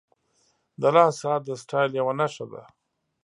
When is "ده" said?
2.51-2.63